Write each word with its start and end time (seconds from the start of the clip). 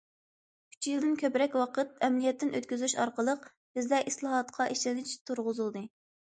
ئۈچ 0.75 0.87
يىلدىن 0.91 1.11
كۆپرەك 1.23 1.57
ۋاقىت 1.61 1.91
ئەمەلىيەتتىن 2.07 2.53
ئۆتكۈزۈش 2.61 2.97
ئارقىلىق، 3.05 3.47
بىزدە 3.77 4.03
ئىسلاھاتقا 4.09 4.71
ئىشەنچ 4.75 5.17
تۇرغۇزۇلدى. 5.29 5.89